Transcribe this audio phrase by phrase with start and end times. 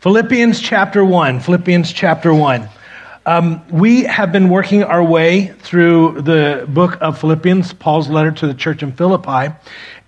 [0.00, 1.40] Philippians chapter 1.
[1.40, 2.68] Philippians chapter 1.
[3.26, 8.46] Um, we have been working our way through the book of Philippians, Paul's letter to
[8.46, 9.52] the church in Philippi.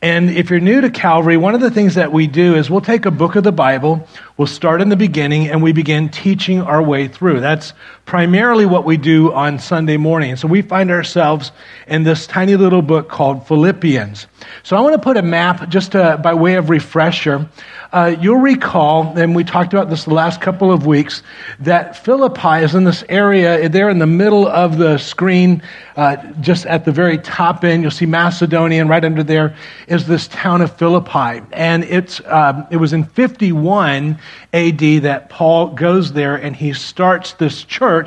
[0.01, 2.81] And if you're new to Calvary, one of the things that we do is we'll
[2.81, 4.07] take a book of the Bible,
[4.37, 7.41] we'll start in the beginning, and we begin teaching our way through.
[7.41, 7.73] That's
[8.11, 10.35] primarily what we do on Sunday morning.
[10.35, 11.53] So we find ourselves
[11.87, 14.27] in this tiny little book called Philippians.
[14.65, 17.49] So I want to put a map just to, by way of refresher.
[17.93, 21.23] Uh, you'll recall, and we talked about this the last couple of weeks,
[21.61, 25.63] that Philippi is in this area there in the middle of the screen,
[25.97, 27.83] uh, just at the very top end.
[27.83, 31.45] You'll see Macedonia, and right under there is this town of Philippi.
[31.53, 34.19] And it's, um, it was in 51
[34.53, 38.00] AD that Paul goes there and he starts this church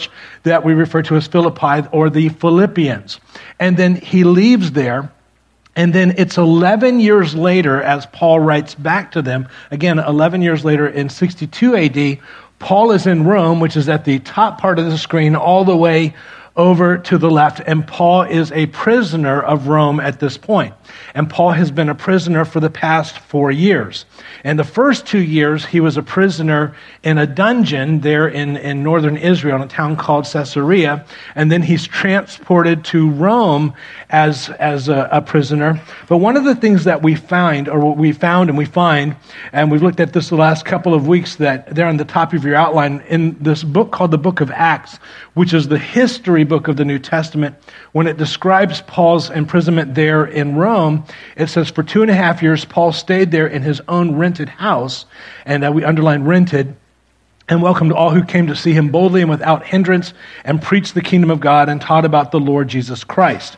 [0.44, 3.20] that we refer to as Philippi or the Philippians.
[3.60, 5.12] And then he leaves there.
[5.76, 10.64] And then it's 11 years later, as Paul writes back to them, again, 11 years
[10.64, 12.20] later in 62 AD,
[12.60, 15.76] Paul is in Rome, which is at the top part of the screen, all the
[15.76, 16.14] way
[16.56, 20.76] over to the left, and Paul is a prisoner of Rome at this point.
[21.16, 24.06] And Paul has been a prisoner for the past four years.
[24.44, 28.84] And the first two years, he was a prisoner in a dungeon there in, in
[28.84, 31.06] northern Israel, in a town called Caesarea.
[31.34, 33.74] And then he's transported to Rome
[34.12, 35.82] as, as a, a prisoner.
[36.08, 39.16] But one of the things that we find, or what we found and we find,
[39.52, 42.34] and we've looked at this the last couple of weeks, that they're on the top
[42.34, 45.00] of your outline, in this book called the Book of Acts,
[45.34, 47.56] which is the history book of the New Testament,
[47.92, 51.06] when it describes Paul's imprisonment there in Rome,
[51.36, 54.50] it says, For two and a half years, Paul stayed there in his own rented
[54.50, 55.06] house,
[55.46, 56.76] and uh, we underline rented,
[57.50, 61.02] and welcomed all who came to see him boldly and without hindrance, and preached the
[61.02, 63.58] kingdom of God and taught about the Lord Jesus Christ.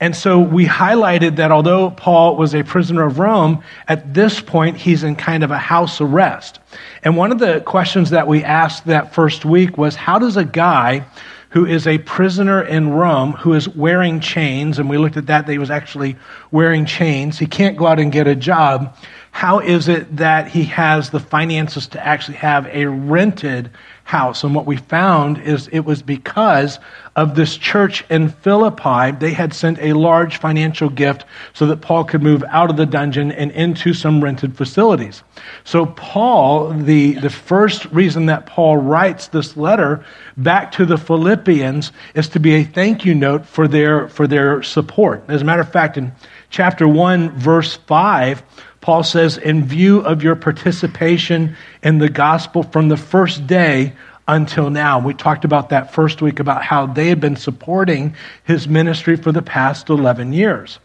[0.00, 4.76] And so we highlighted that although Paul was a prisoner of Rome, at this point
[4.76, 6.58] he's in kind of a house arrest.
[7.04, 10.44] And one of the questions that we asked that first week was how does a
[10.44, 11.06] guy
[11.54, 15.46] who is a prisoner in Rome, who is wearing chains, and we looked at that,
[15.46, 16.16] that he was actually
[16.50, 17.38] wearing chains.
[17.38, 18.96] He can't go out and get a job.
[19.34, 23.68] How is it that he has the finances to actually have a rented
[24.04, 24.44] house.
[24.44, 26.78] And what we found is it was because
[27.16, 29.12] of this church in Philippi.
[29.12, 31.24] They had sent a large financial gift
[31.54, 35.22] so that Paul could move out of the dungeon and into some rented facilities.
[35.64, 40.04] So, Paul, the, the first reason that Paul writes this letter
[40.36, 44.62] back to the Philippians is to be a thank you note for their, for their
[44.62, 45.24] support.
[45.28, 46.12] As a matter of fact, in
[46.54, 48.44] chapter 1, verse 5,
[48.80, 53.92] Paul says, in view of your participation in the gospel from the first day
[54.28, 55.00] until now.
[55.00, 58.14] We talked about that first week about how they had been supporting
[58.44, 60.78] his ministry for the past 11 years.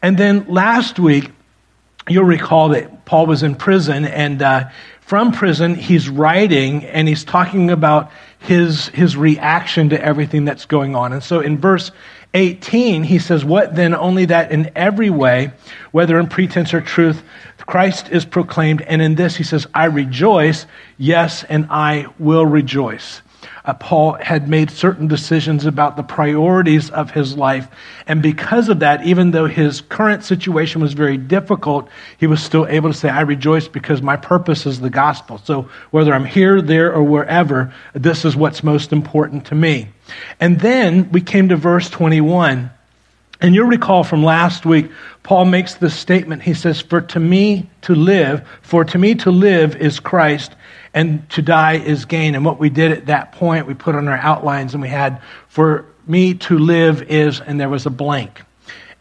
[0.00, 1.30] And then last week,
[2.08, 4.70] you'll recall that Paul was in prison, and uh,
[5.02, 10.96] from prison, he's writing and he's talking about his, his reaction to everything that's going
[10.96, 11.12] on.
[11.12, 11.90] And so in verse
[12.34, 13.94] 18, he says, What then?
[13.94, 15.52] Only that in every way,
[15.90, 17.22] whether in pretense or truth,
[17.58, 18.82] Christ is proclaimed.
[18.82, 20.66] And in this, he says, I rejoice,
[20.98, 23.22] yes, and I will rejoice.
[23.64, 27.68] Uh, Paul had made certain decisions about the priorities of his life.
[28.06, 32.66] And because of that, even though his current situation was very difficult, he was still
[32.66, 35.38] able to say, I rejoice because my purpose is the gospel.
[35.38, 39.88] So whether I'm here, there, or wherever, this is what's most important to me.
[40.40, 42.70] And then we came to verse 21.
[43.42, 44.90] And you'll recall from last week,
[45.22, 46.42] Paul makes this statement.
[46.42, 50.54] He says, For to me to live, for to me to live is Christ,
[50.94, 52.34] and to die is gain.
[52.34, 55.20] And what we did at that point, we put on our outlines and we had,
[55.48, 58.42] For me to live is, and there was a blank.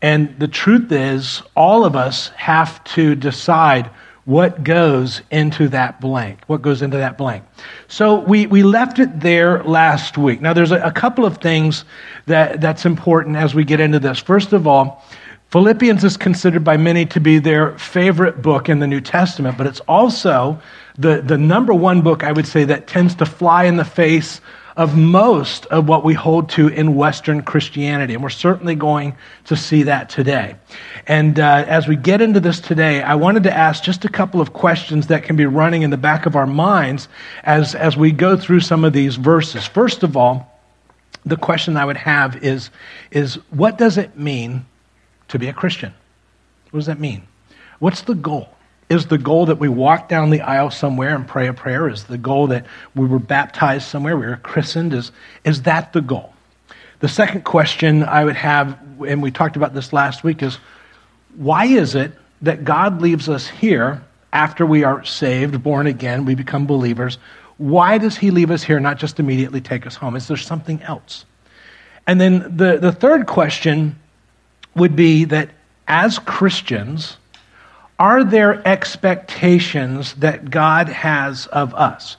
[0.02, 3.90] And the truth is, all of us have to decide
[4.26, 6.44] what goes into that blank.
[6.46, 7.44] What goes into that blank.
[7.88, 10.40] So we, we left it there last week.
[10.40, 11.84] Now, there's a, a couple of things
[12.28, 14.20] that, that's important as we get into this.
[14.20, 15.04] First of all,
[15.50, 19.66] Philippians is considered by many to be their favorite book in the New Testament, but
[19.66, 20.62] it's also
[20.96, 24.41] the, the number one book, I would say, that tends to fly in the face
[24.78, 28.14] of most of what we hold to in Western Christianity.
[28.14, 29.16] And we're certainly going
[29.46, 30.56] to see that today.
[31.08, 34.41] And uh, as we get into this today, I wanted to ask just a couple
[34.41, 37.08] of questions that can be running in the back of our minds
[37.44, 39.66] as, as we go through some of these verses.
[39.66, 40.59] First of all,
[41.26, 42.70] the question I would have is,
[43.09, 44.68] is what does it mean
[45.29, 45.93] to be a Christian?
[46.72, 47.23] What does that mean?
[47.79, 48.49] What's the goal?
[48.90, 51.87] Is the goal that we walk down the aisle somewhere and pray a prayer?
[51.87, 52.66] Is the goal that
[52.96, 54.93] we were baptized somewhere, we were christened?
[54.93, 55.11] Is,
[55.43, 56.34] is that the goal?
[56.99, 58.78] The second question I would have,
[59.08, 60.58] and we talked about this last week, is
[61.35, 62.11] why is it
[62.41, 64.03] that God leaves us here
[64.34, 67.17] after we are saved, born again, we become believers,
[67.58, 70.16] why does he leave us here, not just immediately take us home?
[70.16, 71.25] Is there something else?
[72.08, 73.98] And then the, the third question
[74.76, 75.50] would be that
[75.88, 77.18] as Christians,
[77.98, 82.16] are there expectations that God has of us?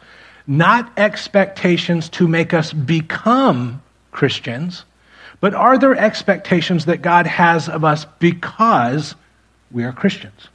[0.47, 4.85] Not expectations to make us become Christians,
[5.41, 9.14] but are there expectations that God has of us because
[9.70, 10.49] we are Christians?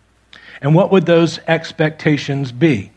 [0.61, 2.91] And what would those expectations be?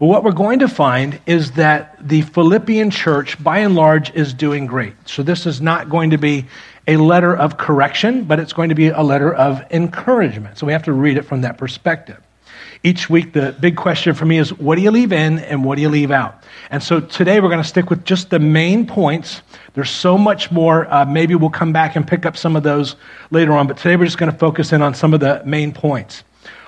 [0.00, 4.32] Well, what we're going to find is that the Philippian church, by and large, is
[4.32, 4.94] doing great.
[5.04, 6.46] So this is not going to be
[6.90, 10.58] a letter of correction, but it's going to be a letter of encouragement.
[10.58, 12.20] So we have to read it from that perspective.
[12.82, 15.76] Each week, the big question for me is what do you leave in and what
[15.76, 16.42] do you leave out?
[16.68, 19.42] And so today we're going to stick with just the main points.
[19.74, 20.92] There's so much more.
[20.92, 22.96] Uh, maybe we'll come back and pick up some of those
[23.30, 25.72] later on, but today we're just going to focus in on some of the main
[25.72, 26.24] points.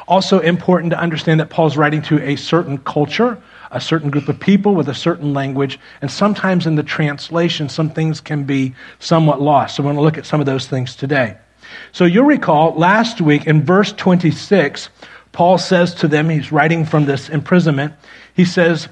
[0.07, 3.43] Also, important to understand that Paul's writing to a certain culture,
[3.73, 7.91] a certain group of people with a certain language, and sometimes in the translation, some
[7.91, 9.77] things can be somewhat lost.
[9.77, 11.37] So, we're going to look at some of those things today.
[11.93, 14.89] So, you'll recall last week in verse 26,
[15.33, 17.95] Paul says to them, he's writing from this imprisonment,
[18.35, 18.89] he says,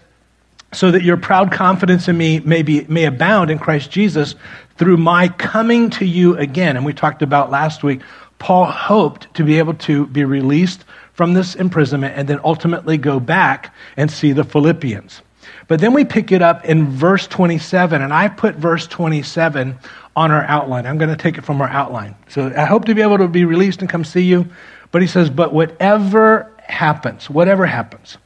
[0.72, 4.34] so that your proud confidence in me may, be, may abound in Christ Jesus
[4.76, 6.76] through my coming to you again.
[6.76, 8.00] And we talked about last week,
[8.38, 10.84] Paul hoped to be able to be released
[11.20, 15.20] from this imprisonment and then ultimately go back and see the Philippians.
[15.68, 19.78] But then we pick it up in verse 27, and I put verse 27
[20.16, 20.86] on our outline.
[20.86, 22.16] I'm going to take it from our outline.
[22.30, 24.48] So I hope to be able to be released and come see you.
[24.92, 28.16] But he says, But whatever happens, whatever happens,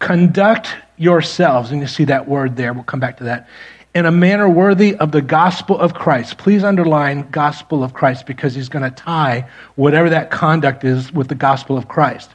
[0.00, 3.48] conduct yourselves, and you see that word there, we'll come back to that,
[3.94, 6.38] in a manner worthy of the gospel of Christ.
[6.38, 11.28] Please underline gospel of Christ because he's going to tie whatever that conduct is with
[11.28, 12.30] the gospel of Christ.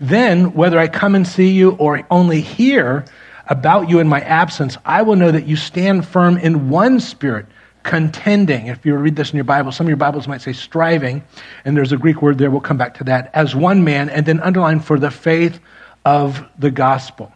[0.00, 3.04] Then, whether I come and see you or only hear
[3.48, 7.46] about you in my absence, I will know that you stand firm in one spirit,
[7.84, 8.66] contending.
[8.66, 11.22] If you read this in your Bible, some of your Bibles might say striving,
[11.64, 14.26] and there's a Greek word there, we'll come back to that, as one man, and
[14.26, 15.60] then underline for the faith
[16.04, 17.32] of the gospel.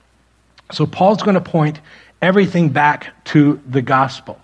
[0.72, 1.80] So Paul's going to point
[2.22, 4.40] everything back to the gospel.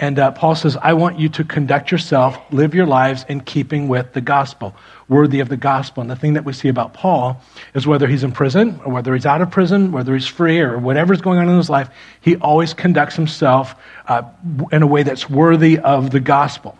[0.00, 3.88] And uh, Paul says, I want you to conduct yourself, live your lives in keeping
[3.88, 4.76] with the gospel,
[5.08, 6.02] worthy of the gospel.
[6.02, 7.40] And the thing that we see about Paul
[7.74, 10.78] is whether he's in prison or whether he's out of prison, whether he's free or
[10.78, 11.90] whatever's going on in his life,
[12.20, 13.74] he always conducts himself
[14.06, 14.22] uh,
[14.70, 16.78] in a way that's worthy of the gospel.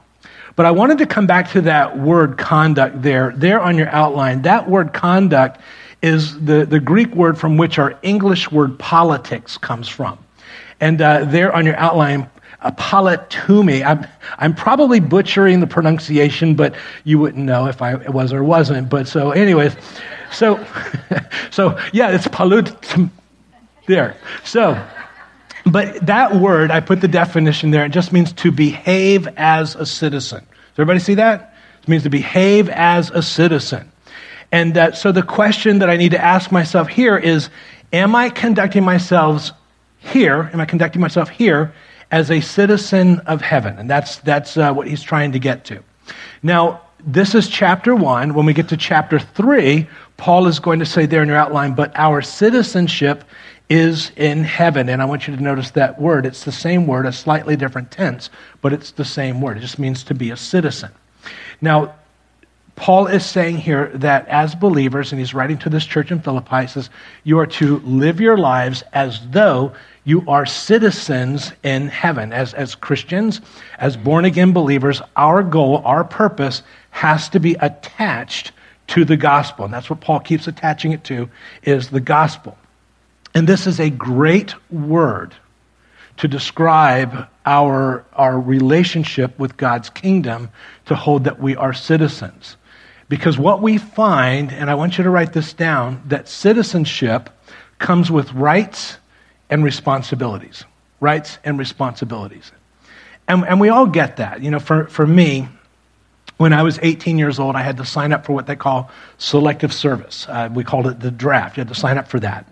[0.55, 4.43] But I wanted to come back to that word conduct there, there on your outline.
[4.43, 5.61] That word conduct
[6.03, 10.19] is the, the Greek word from which our English word politics comes from.
[10.81, 12.31] And uh, there on your outline,
[12.63, 13.85] apollatumi.
[13.85, 14.07] I'm,
[14.39, 18.89] I'm probably butchering the pronunciation, but you wouldn't know if I was or wasn't.
[18.89, 19.77] But so, anyways,
[20.33, 20.65] so,
[21.51, 22.75] so yeah, it's palut
[23.87, 24.17] there.
[24.45, 24.83] So,
[25.65, 29.87] but that word, I put the definition there, it just means to behave as a
[29.87, 30.41] citizen.
[30.41, 31.55] Does everybody see that?
[31.83, 33.93] It means to behave as a citizen.
[34.51, 37.51] And uh, so the question that I need to ask myself here is
[37.93, 39.51] Am I conducting myself
[40.09, 41.73] here, am I conducting myself here
[42.11, 43.79] as a citizen of heaven?
[43.79, 45.83] And that's, that's uh, what he's trying to get to.
[46.43, 48.35] Now, this is chapter one.
[48.35, 51.75] When we get to chapter three, Paul is going to say there in your outline,
[51.75, 53.25] but our citizenship
[53.69, 54.89] is in heaven.
[54.89, 56.27] And I want you to notice that word.
[56.27, 58.31] It's the same word, a slightly different tense,
[58.63, 59.59] but it's the same word.
[59.59, 60.91] It just means to be a citizen.
[61.61, 61.95] Now,
[62.77, 66.63] Paul is saying here that as believers, and he's writing to this church in Philippi,
[66.63, 66.91] he says,
[67.25, 69.73] you are to live your lives as though
[70.09, 72.33] you are citizens in heaven.
[72.33, 73.43] As, as Christians,
[73.79, 78.53] as born again believers, our goal, our purpose has to be attached
[78.87, 79.67] to the gospel.
[79.67, 81.29] And that's what Paul keeps attaching it to,
[81.63, 82.57] is the gospel.
[83.35, 85.35] And this is a great word
[86.17, 90.49] to describe our, our relationship with God's kingdom
[90.87, 92.57] to hold that we are citizens.
[93.11, 97.29] Because what we find, and I want you to write this down, that citizenship
[97.79, 98.97] comes with rights
[99.51, 100.65] and responsibilities.
[101.01, 102.53] Rights and responsibilities.
[103.29, 104.43] And, and we all get that.
[104.43, 105.49] You know, for, for me,
[106.39, 108.91] when I was 18 years old, I had to sign up for what they call
[109.19, 110.27] selective service.
[110.29, 111.57] Uh, we called it the draft.
[111.57, 112.47] You had to sign up for that.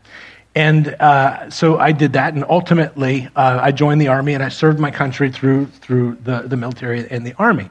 [0.54, 4.48] And uh, so I did that, and ultimately uh, I joined the Army and I
[4.48, 7.68] served my country through, through the, the military and the Army.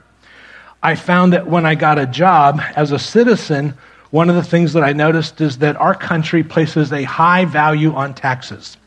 [0.84, 3.74] I found that when I got a job as a citizen,
[4.12, 7.91] one of the things that I noticed is that our country places a high value
[7.94, 8.77] on taxes.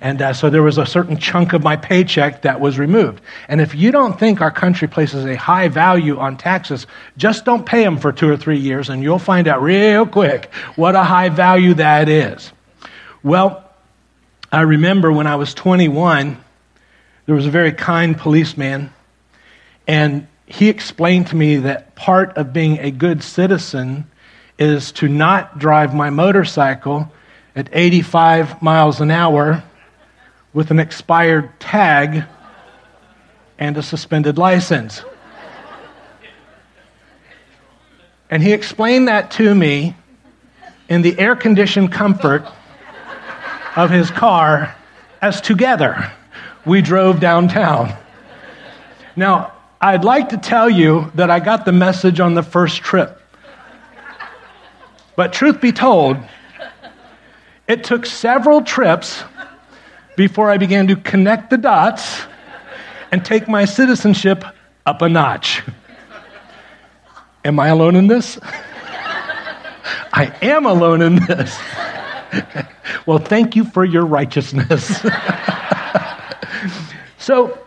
[0.00, 3.22] And uh, so there was a certain chunk of my paycheck that was removed.
[3.48, 6.86] And if you don't think our country places a high value on taxes,
[7.18, 10.52] just don't pay them for two or three years and you'll find out real quick
[10.76, 12.50] what a high value that is.
[13.22, 13.62] Well,
[14.50, 16.42] I remember when I was 21,
[17.26, 18.92] there was a very kind policeman,
[19.86, 24.10] and he explained to me that part of being a good citizen
[24.58, 27.12] is to not drive my motorcycle
[27.54, 29.62] at 85 miles an hour
[30.52, 32.24] with an expired tag
[33.58, 35.04] and a suspended license.
[38.30, 39.96] And he explained that to me
[40.88, 42.44] in the air conditioned comfort
[43.76, 44.74] of his car
[45.22, 46.12] as together
[46.64, 47.94] we drove downtown.
[49.16, 53.20] Now, I'd like to tell you that I got the message on the first trip.
[55.16, 56.16] But truth be told,
[57.66, 59.22] it took several trips
[60.16, 62.22] before I began to connect the dots
[63.12, 64.44] and take my citizenship
[64.86, 65.62] up a notch.
[67.44, 68.38] Am I alone in this?
[70.12, 71.58] I am alone in this.
[73.06, 75.00] well, thank you for your righteousness.
[77.18, 77.58] so,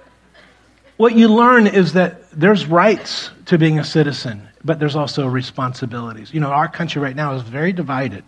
[0.98, 6.34] what you learn is that there's rights to being a citizen, but there's also responsibilities.
[6.34, 8.24] You know, our country right now is very divided.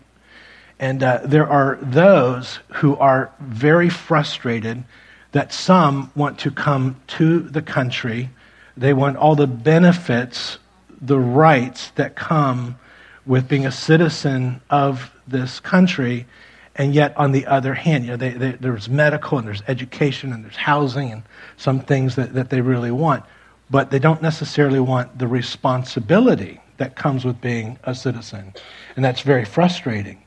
[0.78, 4.84] And uh, there are those who are very frustrated
[5.32, 8.30] that some want to come to the country.
[8.76, 10.58] They want all the benefits,
[11.00, 12.78] the rights that come
[13.24, 16.26] with being a citizen of this country.
[16.74, 20.32] And yet, on the other hand, you know, they, they, there's medical and there's education
[20.32, 21.22] and there's housing and
[21.56, 23.24] some things that, that they really want.
[23.70, 28.52] But they don't necessarily want the responsibility that comes with being a citizen.
[28.94, 30.22] And that's very frustrating.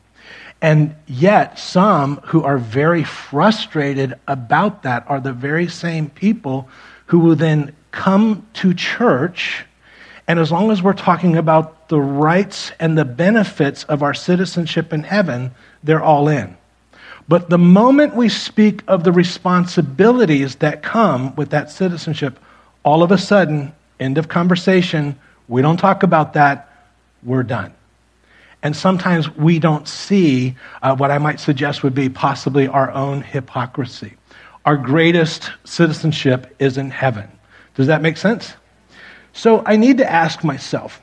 [0.61, 6.67] And yet, some who are very frustrated about that are the very same people
[7.07, 9.65] who will then come to church.
[10.27, 14.91] And as long as we're talking about the rights and the benefits of our citizenship
[14.93, 15.51] in heaven,
[15.83, 16.57] they're all in.
[17.27, 22.37] But the moment we speak of the responsibilities that come with that citizenship,
[22.83, 26.69] all of a sudden, end of conversation, we don't talk about that,
[27.23, 27.73] we're done.
[28.61, 33.21] And sometimes we don't see uh, what I might suggest would be possibly our own
[33.21, 34.15] hypocrisy.
[34.65, 37.29] Our greatest citizenship is in heaven.
[37.75, 38.53] Does that make sense?
[39.31, 41.01] So I need to ask myself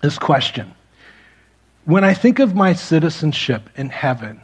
[0.00, 0.74] this question
[1.84, 4.40] When I think of my citizenship in heaven,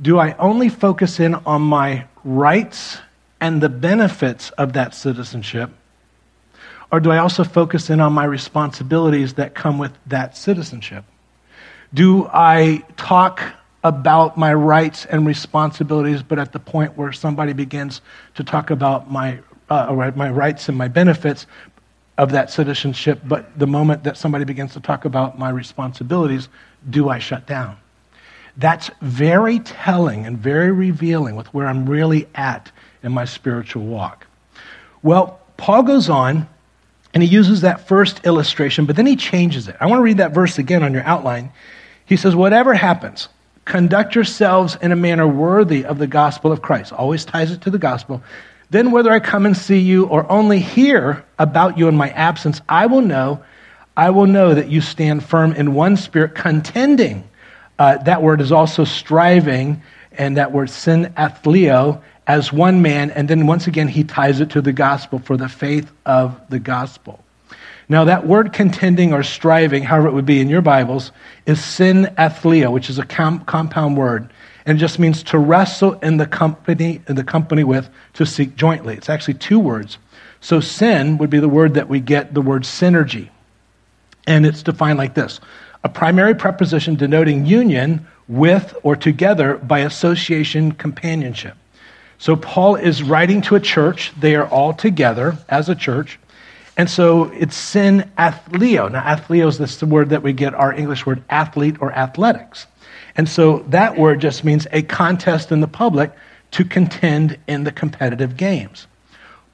[0.00, 2.98] do I only focus in on my rights
[3.40, 5.70] and the benefits of that citizenship?
[6.90, 11.04] Or do I also focus in on my responsibilities that come with that citizenship?
[11.94, 13.42] Do I talk
[13.84, 18.00] about my rights and responsibilities, but at the point where somebody begins
[18.34, 19.38] to talk about my,
[19.70, 21.46] uh, my rights and my benefits
[22.18, 26.48] of that citizenship, but the moment that somebody begins to talk about my responsibilities,
[26.88, 27.76] do I shut down?
[28.56, 34.26] That's very telling and very revealing with where I'm really at in my spiritual walk.
[35.02, 36.48] Well, Paul goes on
[37.12, 39.76] and he uses that first illustration, but then he changes it.
[39.78, 41.52] I want to read that verse again on your outline.
[42.06, 43.28] He says, Whatever happens,
[43.64, 46.92] conduct yourselves in a manner worthy of the gospel of Christ.
[46.92, 48.22] Always ties it to the gospel.
[48.70, 52.60] Then, whether I come and see you or only hear about you in my absence,
[52.68, 53.44] I will know,
[53.96, 57.28] I will know that you stand firm in one spirit, contending.
[57.78, 59.82] Uh, that word is also striving,
[60.12, 63.10] and that word synathleo as one man.
[63.10, 66.58] And then once again, he ties it to the gospel for the faith of the
[66.58, 67.22] gospel.
[67.88, 71.12] Now, that word contending or striving, however it would be in your Bibles,
[71.46, 74.28] is synathleo, which is a com- compound word.
[74.64, 78.56] And it just means to wrestle in the company, in the company with, to seek
[78.56, 78.96] jointly.
[78.96, 79.98] It's actually two words.
[80.40, 83.28] So, sin would be the word that we get the word synergy.
[84.26, 85.40] And it's defined like this
[85.84, 91.56] a primary preposition denoting union with or together by association, companionship.
[92.18, 94.12] So, Paul is writing to a church.
[94.18, 96.18] They are all together as a church.
[96.76, 98.90] And so it's sin athleo.
[98.90, 102.66] Now, athleo is this the word that we get our English word athlete or athletics.
[103.16, 106.12] And so that word just means a contest in the public
[106.52, 108.86] to contend in the competitive games.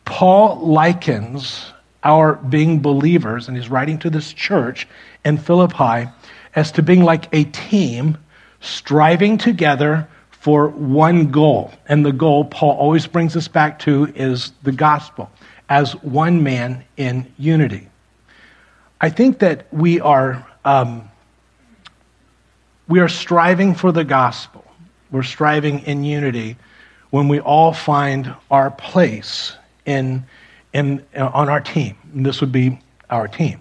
[0.04, 4.88] Paul likens our being believers, and he's writing to this church
[5.24, 6.10] in Philippi,
[6.56, 8.18] as to being like a team
[8.60, 11.72] striving together for one goal.
[11.86, 15.30] And the goal Paul always brings us back to is the gospel
[15.68, 17.88] as one man in unity.
[19.00, 21.10] I think that we are, um,
[22.88, 24.64] we are striving for the gospel.
[25.10, 26.56] We're striving in unity
[27.10, 29.54] when we all find our place
[29.86, 30.24] in,
[30.72, 31.96] in, on our team.
[32.14, 32.78] And this would be
[33.10, 33.60] our team.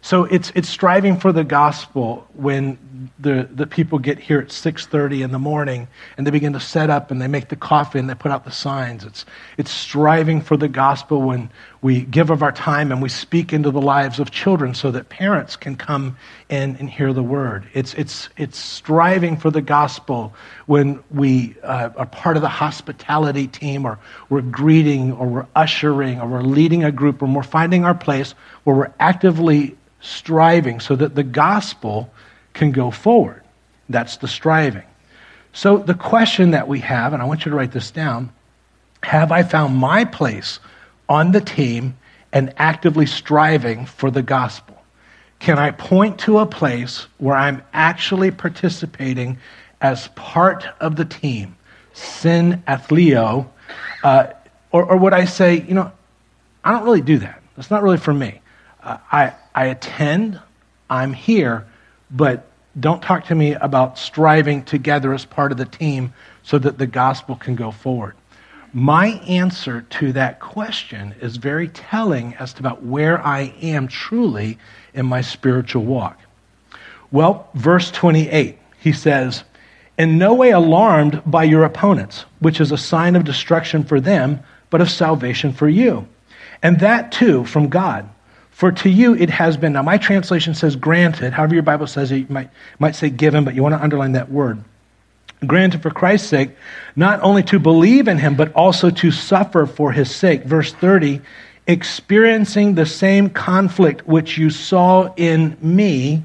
[0.00, 2.78] So it's, it's striving for the gospel when
[3.18, 6.90] the, the people get here at 6.30 in the morning and they begin to set
[6.90, 9.04] up and they make the coffee and they put out the signs.
[9.04, 9.24] It's,
[9.56, 11.50] it's striving for the gospel when
[11.80, 15.08] we give of our time and we speak into the lives of children so that
[15.08, 16.16] parents can come
[16.48, 17.68] in and hear the word.
[17.74, 20.34] It's, it's, it's striving for the gospel
[20.66, 26.20] when we uh, are part of the hospitality team or we're greeting or we're ushering
[26.20, 28.32] or we're leading a group or we're finding our place
[28.64, 32.10] where we're actively striving so that the gospel
[32.58, 33.42] can go forward.
[33.88, 34.84] That's the striving.
[35.52, 38.30] So, the question that we have, and I want you to write this down
[39.04, 40.58] have I found my place
[41.08, 41.96] on the team
[42.32, 44.76] and actively striving for the gospel?
[45.38, 49.38] Can I point to a place where I'm actually participating
[49.80, 51.56] as part of the team?
[51.92, 53.48] Sin athleo.
[54.02, 54.26] Uh,
[54.72, 55.92] or, or would I say, you know,
[56.64, 57.40] I don't really do that.
[57.56, 58.40] That's not really for me.
[58.82, 60.40] Uh, I, I attend,
[60.90, 61.66] I'm here,
[62.10, 62.46] but
[62.78, 66.12] don't talk to me about striving together as part of the team
[66.42, 68.14] so that the gospel can go forward.
[68.72, 74.58] My answer to that question is very telling as to about where I am truly
[74.92, 76.18] in my spiritual walk.
[77.10, 79.44] Well, verse 28, he says,
[79.96, 84.40] In no way alarmed by your opponents, which is a sign of destruction for them,
[84.68, 86.06] but of salvation for you.
[86.62, 88.08] And that too from God
[88.58, 89.74] for to you it has been.
[89.74, 91.32] Now, my translation says granted.
[91.32, 92.50] However, your Bible says it, you might,
[92.80, 94.64] might say given, but you want to underline that word.
[95.46, 96.50] Granted for Christ's sake,
[96.96, 100.42] not only to believe in him, but also to suffer for his sake.
[100.42, 101.20] Verse 30
[101.68, 106.24] experiencing the same conflict which you saw in me,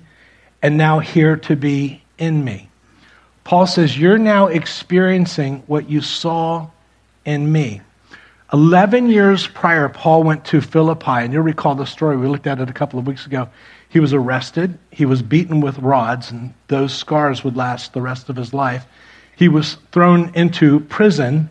[0.64, 2.68] and now here to be in me.
[3.44, 6.68] Paul says, You're now experiencing what you saw
[7.26, 7.82] in me.
[8.54, 12.18] 11 years prior, Paul went to Philippi, and you'll recall the story.
[12.18, 13.50] We looked at it a couple of weeks ago.
[13.90, 18.30] He was arrested, he was beaten with rods, and those scars would last the rest
[18.30, 18.86] of his life.
[19.36, 21.50] He was thrown into prison,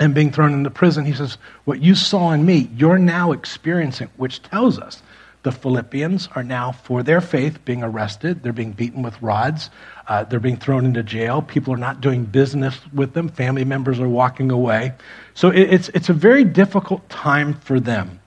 [0.00, 4.08] and being thrown into prison, he says, What you saw in me, you're now experiencing,
[4.16, 5.02] which tells us
[5.44, 8.42] the Philippians are now, for their faith, being arrested.
[8.42, 9.70] They're being beaten with rods.
[10.06, 11.42] Uh, they're being thrown into jail.
[11.42, 13.28] People are not doing business with them.
[13.28, 14.92] Family members are walking away.
[15.34, 18.20] So it, it's, it's a very difficult time for them.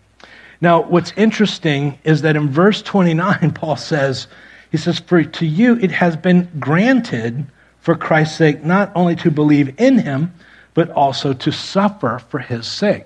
[0.59, 4.27] Now, what's interesting is that in verse 29, Paul says,
[4.71, 7.45] he says, For to you it has been granted
[7.79, 10.33] for Christ's sake not only to believe in him,
[10.73, 13.05] but also to suffer for his sake.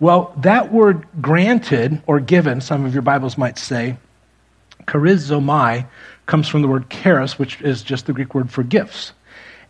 [0.00, 3.96] Well, that word granted or given, some of your Bibles might say,
[4.86, 5.86] charizomai,
[6.32, 9.12] comes from the word charis, which is just the Greek word for gifts.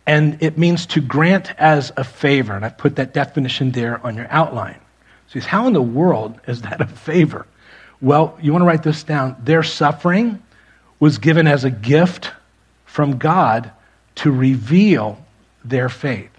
[0.05, 2.53] And it means to grant as a favor.
[2.55, 4.79] And I've put that definition there on your outline.
[5.27, 7.45] So says, how in the world is that a favor?
[7.99, 9.35] Well, you want to write this down.
[9.43, 10.41] Their suffering
[11.01, 12.31] was given as a gift
[12.85, 13.69] from God
[14.15, 15.21] to reveal
[15.65, 16.31] their faith.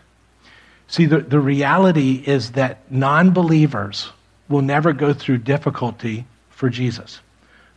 [0.89, 4.11] See, the, the reality is that non believers
[4.49, 7.21] will never go through difficulty for Jesus.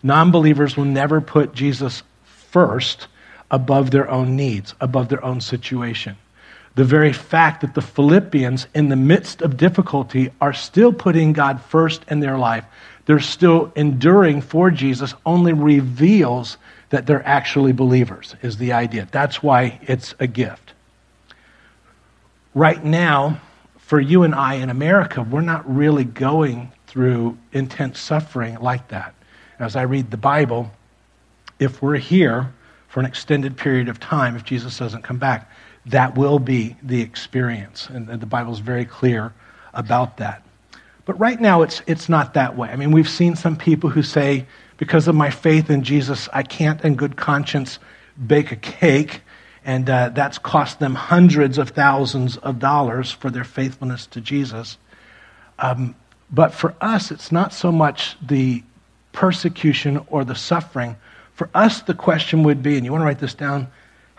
[0.01, 2.03] Non believers will never put Jesus
[2.51, 3.07] first
[3.51, 6.15] above their own needs, above their own situation.
[6.75, 11.61] The very fact that the Philippians, in the midst of difficulty, are still putting God
[11.61, 12.65] first in their life,
[13.05, 16.57] they're still enduring for Jesus, only reveals
[16.89, 19.07] that they're actually believers, is the idea.
[19.11, 20.73] That's why it's a gift
[22.57, 23.39] right now,
[23.77, 29.13] for you and I in America, we're not really going through intense suffering like that.
[29.59, 30.71] As I read the Bible,
[31.59, 32.53] if we're here
[32.87, 35.51] for an extended period of time, if Jesus doesn't come back,
[35.85, 37.87] that will be the experience.
[37.89, 39.33] And the Bible is very clear
[39.73, 40.43] about that.
[41.05, 42.69] But right now, it's, it's not that way.
[42.69, 44.45] I mean, we've seen some people who say,
[44.77, 47.79] because of my faith in Jesus, I can't, in good conscience,
[48.25, 49.21] bake a cake
[49.63, 54.77] and uh, that's cost them hundreds of thousands of dollars for their faithfulness to Jesus.
[55.59, 55.95] Um,
[56.31, 58.63] but for us, it's not so much the
[59.11, 60.95] persecution or the suffering.
[61.37, 63.67] For us, the question would be, and you want to write this down,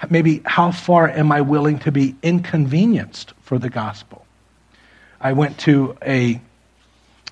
[0.08, 4.24] maybe how far am I willing to be inconvenienced for the gospel?
[5.20, 6.40] I went to a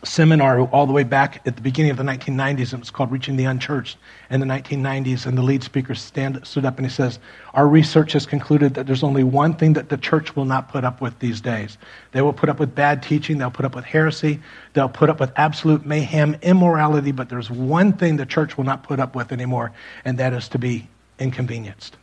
[0.07, 2.73] seminar all the way back at the beginning of the 1990s.
[2.73, 3.97] It was called Reaching the Unchurched
[4.31, 5.27] in the 1990s.
[5.27, 7.19] And the lead speaker stand, stood up and he says,
[7.55, 10.85] Our research has concluded that there's only one thing that the church will not put
[10.85, 11.79] up with these days.
[12.13, 14.41] They will put up with bad teaching, they'll put up with heresy,
[14.73, 18.83] they'll put up with absolute mayhem, immorality, but there's one thing the church will not
[18.83, 19.73] put up with anymore,
[20.05, 20.89] and that is to be
[21.19, 21.97] inconvenienced.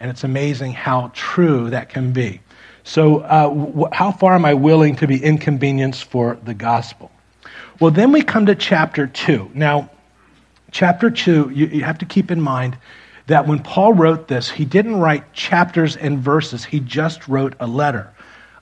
[0.00, 2.40] And it's amazing how true that can be.
[2.84, 7.10] So, uh, how far am I willing to be inconvenienced for the gospel?
[7.80, 9.50] Well, then we come to chapter 2.
[9.52, 9.90] Now,
[10.70, 12.78] chapter 2, you, you have to keep in mind
[13.26, 17.66] that when Paul wrote this, he didn't write chapters and verses, he just wrote a
[17.66, 18.12] letter.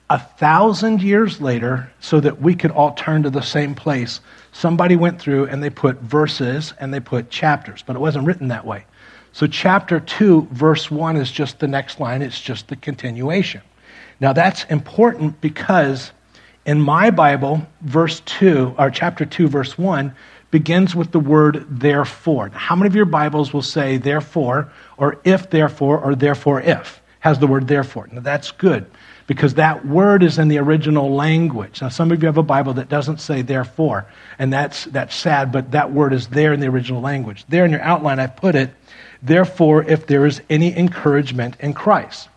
[0.08, 4.20] A thousand years later, so that we could all turn to the same place,
[4.52, 8.48] somebody went through and they put verses and they put chapters, but it wasn't written
[8.48, 8.84] that way.
[9.32, 13.62] So, chapter 2, verse 1 is just the next line, it's just the continuation.
[14.20, 16.12] Now, that's important because
[16.64, 20.14] in my Bible, verse 2, or chapter 2, verse 1,
[20.50, 22.50] begins with the word therefore.
[22.50, 27.00] How many of your Bibles will say therefore, or if therefore, or therefore if?
[27.20, 28.08] Has the word therefore.
[28.12, 28.86] Now, that's good
[29.26, 31.80] because that word is in the original language.
[31.80, 34.06] Now, some of you have a Bible that doesn't say therefore,
[34.38, 37.44] and that's, that's sad, but that word is there in the original language.
[37.48, 38.70] There in your outline, I put it
[39.22, 42.28] therefore, if there is any encouragement in Christ.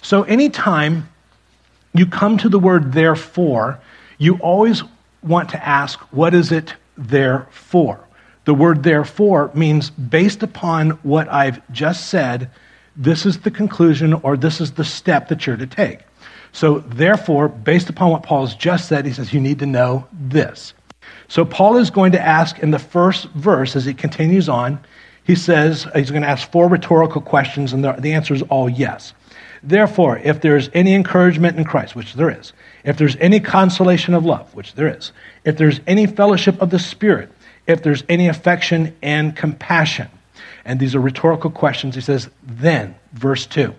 [0.00, 1.09] So, anytime
[1.92, 3.80] you come to the word therefore,
[4.18, 4.82] you always
[5.22, 8.00] want to ask, what is it there for?
[8.44, 12.50] The word therefore means based upon what I've just said,
[12.96, 16.00] this is the conclusion or this is the step that you're to take.
[16.52, 20.06] So, therefore, based upon what Paul has just said, he says, you need to know
[20.12, 20.74] this.
[21.28, 24.80] So, Paul is going to ask in the first verse as he continues on,
[25.22, 28.68] he says he's going to ask four rhetorical questions, and the, the answer is all
[28.68, 29.14] yes.
[29.62, 32.52] Therefore, if there is any encouragement in Christ, which there is,
[32.84, 35.12] if there's any consolation of love, which there is,
[35.44, 37.30] if there's any fellowship of the Spirit,
[37.66, 40.08] if there's any affection and compassion,
[40.64, 43.74] and these are rhetorical questions, he says, then, verse 2,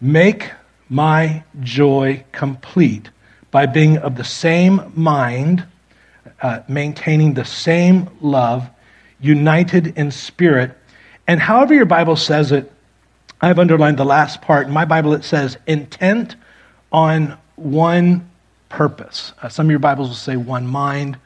[0.00, 0.50] make
[0.88, 3.10] my joy complete
[3.50, 5.64] by being of the same mind,
[6.42, 8.68] uh, maintaining the same love
[9.20, 10.76] united in spirit.
[11.26, 12.70] And however your Bible says it,
[13.40, 14.66] I've underlined the last part.
[14.66, 16.34] In my Bible, it says intent
[16.90, 18.28] on one
[18.68, 19.32] purpose.
[19.40, 21.16] Uh, some of your Bibles will say one mind,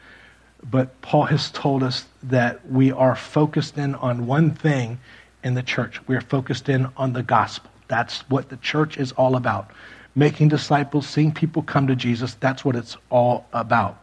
[0.70, 5.00] but Paul has told us that we are focused in on one thing
[5.42, 6.06] in the church.
[6.06, 7.70] We are focused in on the gospel.
[7.88, 9.70] That's what the church is all about.
[10.14, 13.98] Making disciples, seeing people come to Jesus, that's what it's all about.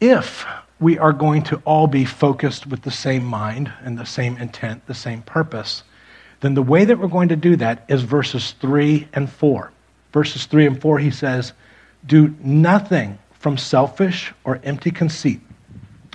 [0.00, 0.46] If
[0.80, 4.86] we are going to all be focused with the same mind and the same intent,
[4.86, 5.82] the same purpose,
[6.44, 9.72] then the way that we're going to do that is verses 3 and 4.
[10.12, 11.54] Verses 3 and 4, he says,
[12.04, 15.40] Do nothing from selfish or empty conceit,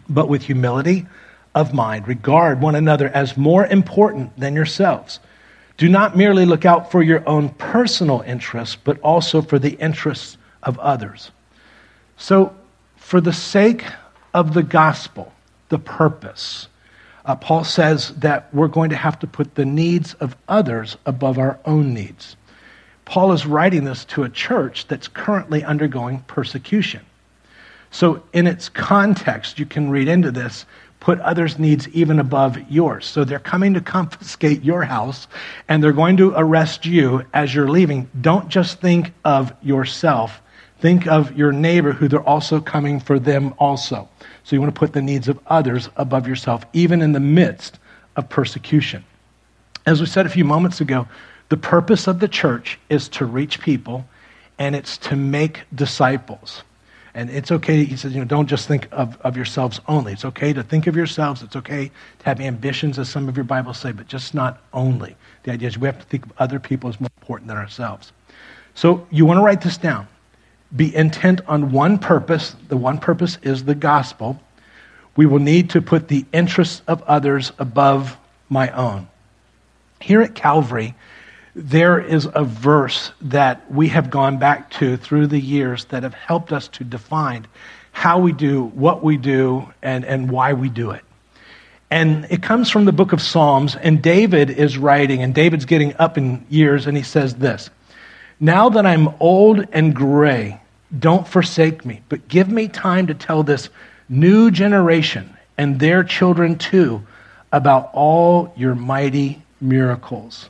[0.07, 1.07] but with humility
[1.55, 5.19] of mind, regard one another as more important than yourselves.
[5.77, 10.37] Do not merely look out for your own personal interests, but also for the interests
[10.61, 11.31] of others.
[12.17, 12.55] So,
[12.97, 13.83] for the sake
[14.33, 15.33] of the gospel,
[15.69, 16.67] the purpose.
[17.29, 21.37] Uh, Paul says that we're going to have to put the needs of others above
[21.37, 22.35] our own needs.
[23.05, 27.01] Paul is writing this to a church that's currently undergoing persecution.
[27.91, 30.65] So, in its context, you can read into this
[30.99, 33.05] put others' needs even above yours.
[33.05, 35.27] So, they're coming to confiscate your house
[35.67, 38.09] and they're going to arrest you as you're leaving.
[38.21, 40.41] Don't just think of yourself,
[40.79, 44.09] think of your neighbor who they're also coming for them also.
[44.49, 47.77] So you want to put the needs of others above yourself, even in the midst
[48.15, 49.05] of persecution.
[49.85, 51.07] As we said a few moments ago,
[51.49, 54.07] the purpose of the church is to reach people
[54.57, 56.63] and it's to make disciples.
[57.13, 60.13] And it's okay, he says, you know, don't just think of, of yourselves only.
[60.13, 61.43] It's okay to think of yourselves.
[61.43, 65.15] It's okay to have ambitions, as some of your Bibles say, but just not only.
[65.43, 68.13] The idea is we have to think of other people as more important than ourselves.
[68.73, 70.07] So you want to write this down
[70.75, 72.55] be intent on one purpose.
[72.67, 74.39] The one purpose is the gospel.
[75.15, 78.17] We will need to put the interests of others above
[78.49, 79.07] my own.
[79.99, 80.95] Here at Calvary,
[81.55, 86.13] there is a verse that we have gone back to through the years that have
[86.13, 87.47] helped us to define
[87.91, 91.03] how we do what we do and, and why we do it.
[91.91, 95.95] And it comes from the book of Psalms, and David is writing, and David's getting
[95.97, 97.69] up in years, and he says this
[98.39, 100.59] now that I'm old and gray,
[100.97, 103.69] don't forsake me, but give me time to tell this
[104.07, 107.01] new generation and their children too
[107.51, 110.49] about all your mighty miracles.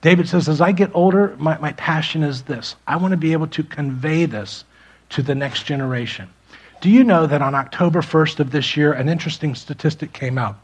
[0.00, 2.76] David says, as I get older, my, my passion is this.
[2.86, 4.64] I want to be able to convey this
[5.10, 6.28] to the next generation.
[6.80, 10.56] Do you know that on October 1st of this year, an interesting statistic came out?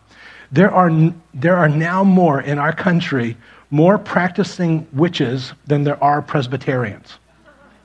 [0.52, 3.36] There are, there are now more in our country
[3.74, 7.18] more practicing witches than there are Presbyterians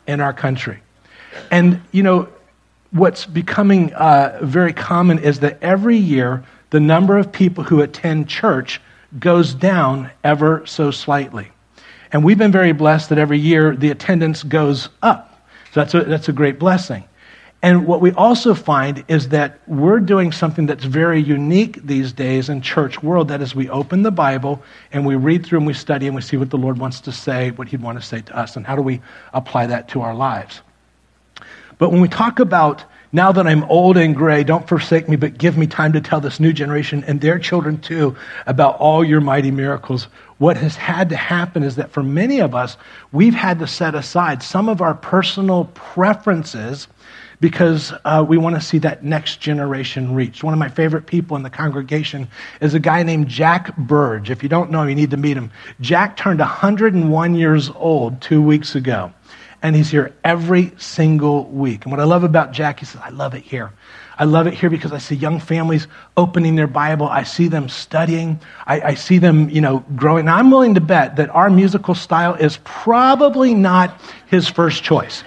[0.06, 0.78] in our country.
[1.50, 2.30] And, you know,
[2.92, 8.30] what's becoming uh, very common is that every year the number of people who attend
[8.30, 8.80] church
[9.18, 11.50] goes down ever so slightly.
[12.12, 15.44] And we've been very blessed that every year the attendance goes up.
[15.74, 17.04] So that's a, that's a great blessing.
[17.62, 22.48] And what we also find is that we're doing something that's very unique these days
[22.48, 23.28] in church world.
[23.28, 26.22] That is, we open the Bible and we read through and we study and we
[26.22, 28.66] see what the Lord wants to say, what He'd want to say to us, and
[28.66, 29.02] how do we
[29.34, 30.62] apply that to our lives.
[31.78, 35.38] But when we talk about now that I'm old and gray, don't forsake me, but
[35.38, 39.20] give me time to tell this new generation and their children too about all your
[39.20, 40.08] mighty miracles.
[40.38, 42.78] What has had to happen is that for many of us,
[43.12, 46.88] we've had to set aside some of our personal preferences
[47.40, 50.44] because uh, we want to see that next generation reached.
[50.44, 52.28] One of my favorite people in the congregation
[52.60, 54.30] is a guy named Jack Burge.
[54.30, 55.52] If you don't know you need to meet him.
[55.80, 59.14] Jack turned 101 years old two weeks ago,
[59.62, 61.86] and he's here every single week.
[61.86, 63.72] And what I love about Jack, he says, I love it here.
[64.18, 67.08] I love it here because I see young families opening their Bible.
[67.08, 68.42] I see them studying.
[68.68, 70.26] I, I, see them, you know, growing.
[70.26, 75.24] Now, I'm willing to bet that our musical style is probably not his first choice.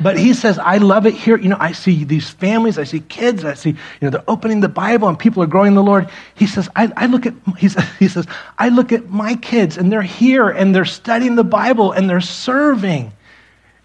[0.00, 1.36] But he says, I love it here.
[1.38, 4.60] You know, I see these families, I see kids, I see, you know, they're opening
[4.60, 6.08] the Bible and people are growing in the Lord.
[6.34, 8.26] He says, I, I look at, he says, he says,
[8.58, 12.20] I look at my kids and they're here and they're studying the Bible and they're
[12.20, 13.12] serving.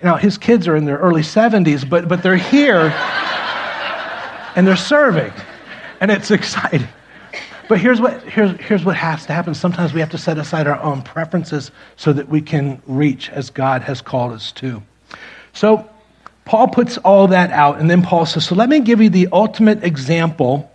[0.01, 2.79] Now, his kids are in their early 70s, but, but they're here
[4.55, 5.33] and they're serving.
[5.99, 6.87] And it's exciting.
[7.67, 9.53] But here's what, here's, here's what has to happen.
[9.53, 13.51] Sometimes we have to set aside our own preferences so that we can reach as
[13.51, 14.81] God has called us to.
[15.53, 15.87] So,
[16.49, 19.27] Paul puts all that out, and then Paul says, So let me give you the
[19.31, 20.71] ultimate example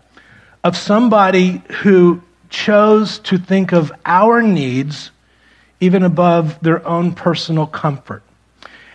[0.62, 5.10] of somebody who chose to think of our needs
[5.80, 8.22] even above their own personal comfort.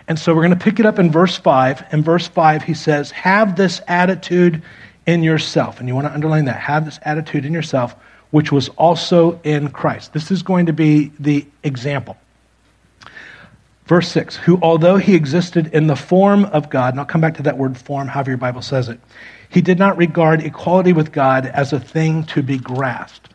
[0.08, 1.84] And so we're going to pick it up in verse 5.
[1.92, 4.62] In verse 5, he says, Have this attitude
[5.04, 5.80] in yourself.
[5.80, 6.60] And you want to underline that.
[6.60, 7.94] Have this attitude in yourself,
[8.30, 10.14] which was also in Christ.
[10.14, 12.16] This is going to be the example.
[13.90, 17.34] Verse 6 Who, although he existed in the form of God, and I'll come back
[17.38, 19.00] to that word form, however your Bible says it,
[19.48, 23.34] he did not regard equality with God as a thing to be grasped,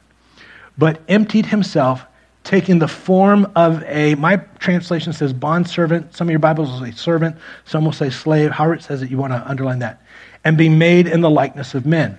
[0.78, 2.06] but emptied himself,
[2.46, 6.16] taking the form of a, my translation says bondservant.
[6.16, 8.52] Some of your Bibles will say servant, some will say slave.
[8.52, 10.02] However it says it, you want to underline that.
[10.46, 12.18] And be made in the likeness of men.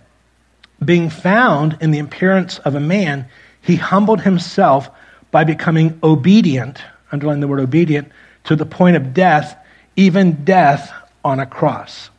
[0.85, 3.31] Being found in the appearance of a man,
[3.63, 4.91] he humbled himself
[5.31, 8.13] by becoming obedient, underline the word obedient,
[8.47, 9.57] to the point of death,
[9.97, 10.93] even death
[11.25, 12.11] on a cross.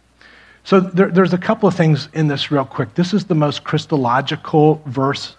[0.64, 2.94] So there, there's a couple of things in this real quick.
[2.96, 5.38] This is the most Christological verse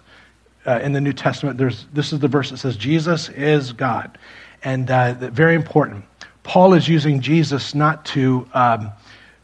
[0.65, 1.57] uh, in the New Testament.
[1.57, 4.17] There's, this is the verse that says, Jesus is God.
[4.63, 6.03] And uh, very important.
[6.41, 8.91] Paul is using Jesus not to, um,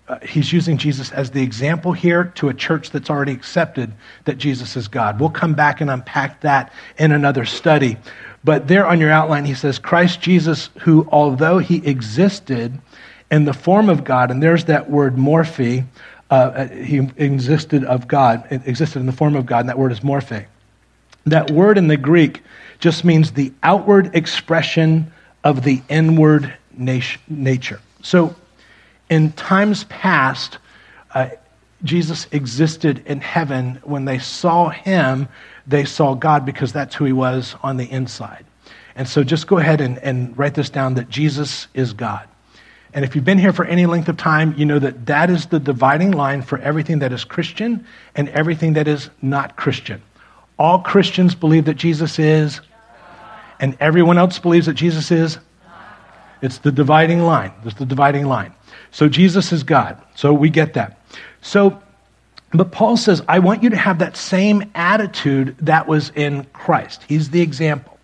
[0.08, 3.94] uh, he's using Jesus as the example here to a church that's already accepted
[4.26, 5.20] that Jesus is God.
[5.20, 7.98] We'll come back and unpack that in another study.
[8.46, 12.80] But there on your outline, he says, Christ Jesus, who, although he existed
[13.32, 15.84] in the form of God, and there's that word morphe,
[16.30, 19.92] uh, uh he existed of God, existed in the form of God, and that word
[19.92, 20.46] is morphe.
[21.26, 22.44] That word in the Greek
[22.80, 25.12] just means the outward expression
[25.44, 27.82] of the inward nature.
[28.04, 28.36] So,
[29.10, 30.60] in times past,
[31.16, 31.30] uh,
[31.84, 33.80] Jesus existed in heaven.
[33.84, 35.28] When they saw him,
[35.68, 38.46] they saw God because that's who he was on the inside.
[38.96, 42.28] And so just go ahead and, and write this down that Jesus is God.
[42.94, 45.48] And if you've been here for any length of time, you know that that is
[45.48, 50.02] the dividing line for everything that is Christian and everything that is not Christian.
[50.58, 52.62] All Christians believe that Jesus is,
[53.60, 55.40] and everyone else believes that Jesus is.
[56.42, 57.52] It's the dividing line.
[57.66, 58.54] It's the dividing line.
[58.92, 60.02] So Jesus is God.
[60.16, 61.00] So we get that.
[61.42, 61.82] So
[62.58, 67.04] but Paul says, I want you to have that same attitude that was in Christ.
[67.08, 67.98] He's the example.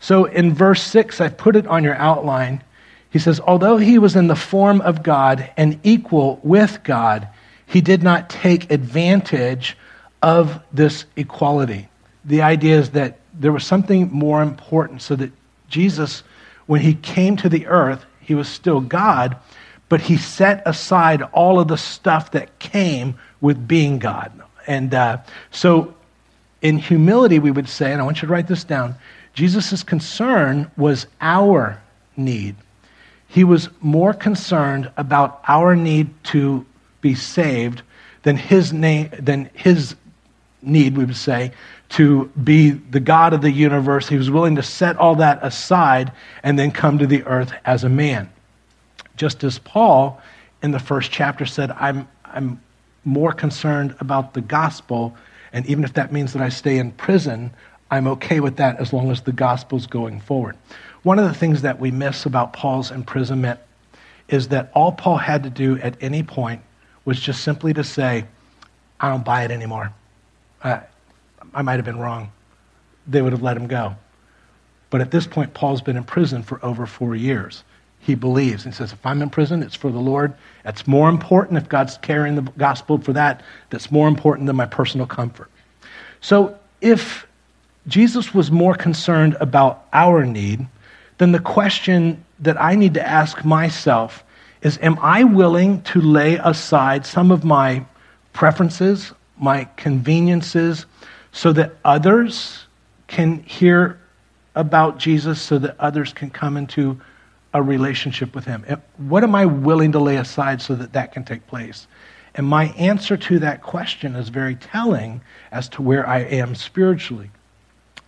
[0.00, 2.62] So in verse 6, I put it on your outline.
[3.10, 7.28] He says, Although he was in the form of God and equal with God,
[7.66, 9.76] he did not take advantage
[10.22, 11.88] of this equality.
[12.24, 15.32] The idea is that there was something more important, so that
[15.68, 16.22] Jesus,
[16.66, 19.36] when he came to the earth, he was still God,
[19.88, 24.32] but he set aside all of the stuff that came with being God.
[24.66, 25.18] And uh,
[25.50, 25.94] so,
[26.62, 28.96] in humility, we would say, and I want you to write this down
[29.34, 31.82] Jesus' concern was our
[32.16, 32.56] need.
[33.28, 36.64] He was more concerned about our need to
[37.02, 37.82] be saved
[38.22, 39.94] than his, name, than his
[40.62, 41.52] need, we would say,
[41.90, 44.08] to be the God of the universe.
[44.08, 47.84] He was willing to set all that aside and then come to the earth as
[47.84, 48.30] a man.
[49.18, 50.22] Just as Paul
[50.62, 52.58] in the first chapter said, I'm, I'm
[53.04, 55.16] more concerned about the gospel,
[55.52, 57.52] and even if that means that I stay in prison,
[57.90, 60.56] I'm okay with that as long as the gospel's going forward.
[61.02, 63.60] One of the things that we miss about Paul's imprisonment
[64.28, 66.62] is that all Paul had to do at any point
[67.04, 68.24] was just simply to say,
[68.98, 69.92] I don't buy it anymore.
[70.62, 70.80] I,
[71.52, 72.32] I might have been wrong.
[73.06, 73.96] They would have let him go.
[74.88, 77.64] But at this point, Paul's been in prison for over four years.
[78.04, 78.64] He believes.
[78.64, 80.34] He says, if I'm in prison, it's for the Lord.
[80.62, 81.56] That's more important.
[81.56, 85.50] If God's carrying the gospel for that, that's more important than my personal comfort.
[86.20, 87.26] So if
[87.86, 90.66] Jesus was more concerned about our need,
[91.16, 94.22] then the question that I need to ask myself
[94.60, 97.86] is Am I willing to lay aside some of my
[98.34, 100.84] preferences, my conveniences,
[101.32, 102.66] so that others
[103.06, 103.98] can hear
[104.54, 107.00] about Jesus, so that others can come into
[107.54, 108.64] a relationship with Him?
[108.98, 111.86] What am I willing to lay aside so that that can take place?
[112.34, 115.20] And my answer to that question is very telling
[115.52, 117.30] as to where I am spiritually.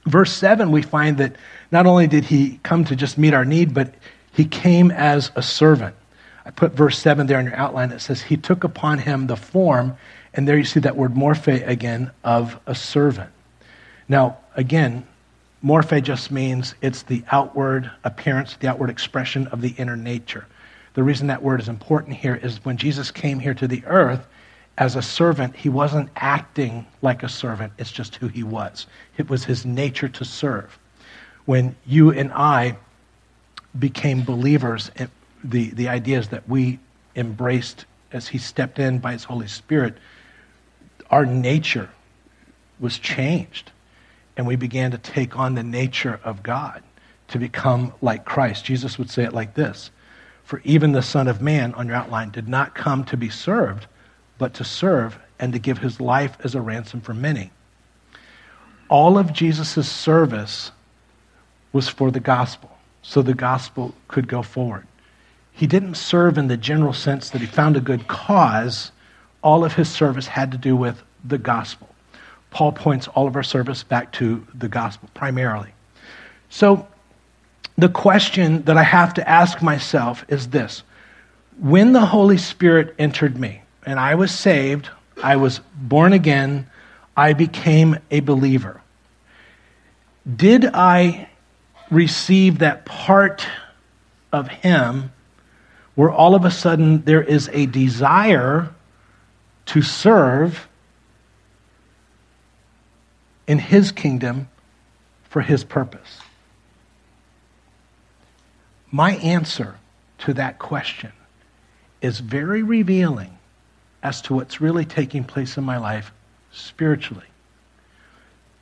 [0.04, 1.36] Verse 7, we find that
[1.70, 3.94] not only did he come to just meet our need, but
[4.32, 5.94] he came as a servant.
[6.44, 7.90] I put verse 7 there in your outline.
[7.90, 9.96] It says, He took upon him the form,
[10.34, 13.30] and there you see that word morphe again, of a servant.
[14.08, 15.06] Now, again,
[15.66, 20.46] morphe just means it's the outward appearance, the outward expression of the inner nature.
[20.94, 24.26] The reason that word is important here is when Jesus came here to the earth
[24.78, 28.86] as a servant, he wasn't acting like a servant, it's just who he was.
[29.16, 30.78] It was his nature to serve
[31.46, 32.76] when you and I
[33.78, 34.90] became believers,
[35.42, 36.78] the, the ideas that we
[37.14, 39.96] embraced as He stepped in by His Holy Spirit,
[41.10, 41.88] our nature
[42.78, 43.70] was changed.
[44.36, 46.82] And we began to take on the nature of God
[47.28, 48.64] to become like Christ.
[48.64, 49.90] Jesus would say it like this
[50.44, 53.86] For even the Son of Man, on your outline, did not come to be served,
[54.38, 57.50] but to serve and to give his life as a ransom for many.
[58.88, 60.70] All of Jesus' service
[61.72, 62.70] was for the gospel,
[63.02, 64.86] so the gospel could go forward.
[65.52, 68.92] He didn't serve in the general sense that he found a good cause.
[69.42, 71.88] All of his service had to do with the gospel.
[72.56, 75.74] Paul points all of our service back to the gospel primarily.
[76.48, 76.88] So,
[77.76, 80.82] the question that I have to ask myself is this
[81.60, 84.88] When the Holy Spirit entered me and I was saved,
[85.22, 86.66] I was born again,
[87.14, 88.80] I became a believer,
[90.24, 91.28] did I
[91.90, 93.46] receive that part
[94.32, 95.12] of Him
[95.94, 98.70] where all of a sudden there is a desire
[99.66, 100.66] to serve
[103.46, 104.48] in His kingdom
[105.28, 106.20] for His purpose?
[108.90, 109.76] My answer
[110.18, 111.12] to that question
[112.00, 113.36] is very revealing
[114.02, 116.12] as to what's really taking place in my life
[116.52, 117.26] spiritually.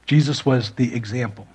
[0.07, 1.47] Jesus was the example.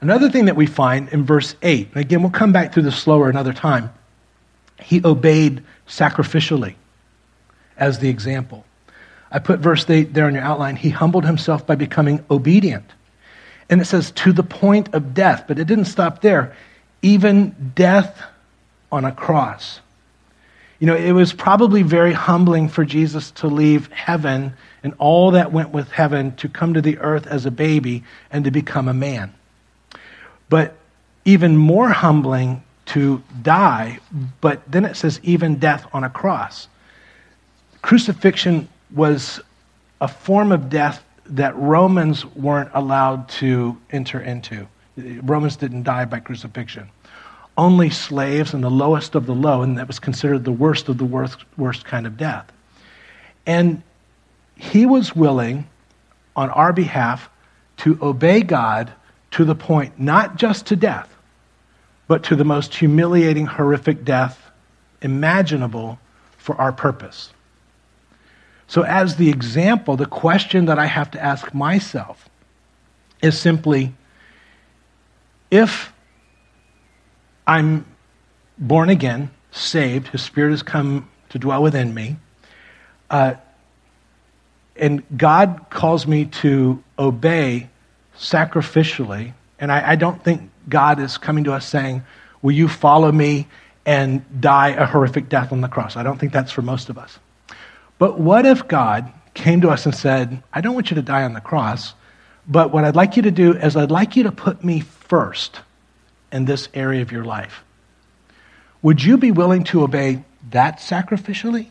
[0.00, 2.96] Another thing that we find in verse 8, and again, we'll come back to this
[2.96, 3.92] slower another time,
[4.80, 6.74] he obeyed sacrificially
[7.76, 8.64] as the example.
[9.30, 10.76] I put verse 8 there in your outline.
[10.76, 12.84] He humbled himself by becoming obedient.
[13.70, 16.56] And it says, to the point of death, but it didn't stop there.
[17.02, 18.22] Even death
[18.90, 19.80] on a cross.
[20.78, 25.52] You know, it was probably very humbling for Jesus to leave heaven and all that
[25.52, 28.94] went with heaven to come to the earth as a baby and to become a
[28.94, 29.34] man.
[30.48, 30.76] But
[31.24, 33.98] even more humbling to die,
[34.40, 36.68] but then it says, even death on a cross.
[37.82, 39.40] Crucifixion was
[40.00, 44.66] a form of death that Romans weren't allowed to enter into.
[44.96, 46.88] Romans didn't die by crucifixion.
[47.56, 50.98] Only slaves and the lowest of the low, and that was considered the worst of
[50.98, 52.50] the worst, worst kind of death.
[53.46, 53.82] And
[54.56, 55.68] he was willing,
[56.36, 57.28] on our behalf,
[57.78, 58.92] to obey God
[59.32, 61.14] to the point not just to death,
[62.06, 64.50] but to the most humiliating, horrific death
[65.02, 65.98] imaginable
[66.38, 67.32] for our purpose.
[68.68, 72.28] So, as the example, the question that I have to ask myself
[73.22, 73.94] is simply
[75.50, 75.90] if
[77.46, 77.86] I'm
[78.58, 82.16] born again, saved, His Spirit has come to dwell within me,
[83.08, 83.34] uh,
[84.76, 87.70] and God calls me to obey
[88.18, 89.32] sacrificially.
[89.58, 92.04] And I, I don't think God is coming to us saying,
[92.42, 93.48] Will you follow me
[93.86, 95.96] and die a horrific death on the cross?
[95.96, 97.18] I don't think that's for most of us.
[97.98, 101.24] But what if God came to us and said, I don't want you to die
[101.24, 101.94] on the cross,
[102.46, 105.60] but what I'd like you to do is I'd like you to put me first
[106.32, 107.62] in this area of your life?
[108.82, 111.70] Would you be willing to obey that sacrificially?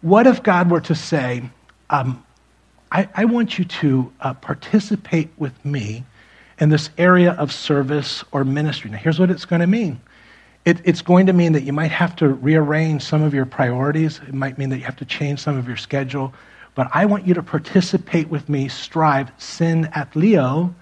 [0.00, 1.42] What if God were to say,
[1.90, 2.24] um,
[2.90, 6.04] I, I want you to uh, participate with me
[6.58, 8.90] in this area of service or ministry.
[8.90, 10.00] Now, here's what it's going to mean
[10.64, 14.20] it, it's going to mean that you might have to rearrange some of your priorities,
[14.26, 16.34] it might mean that you have to change some of your schedule.
[16.74, 20.72] But I want you to participate with me, strive, synathleo,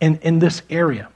[0.00, 1.08] in, in this area.